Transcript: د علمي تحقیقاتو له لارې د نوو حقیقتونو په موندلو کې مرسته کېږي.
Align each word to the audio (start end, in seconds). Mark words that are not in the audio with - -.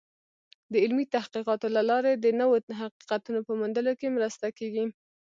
د 0.71 0.73
علمي 0.83 1.05
تحقیقاتو 1.15 1.67
له 1.75 1.81
لارې 1.89 2.11
د 2.15 2.25
نوو 2.39 2.55
حقیقتونو 2.81 3.39
په 3.47 3.51
موندلو 3.59 3.93
کې 3.99 4.15
مرسته 4.17 4.47
کېږي. 4.57 4.85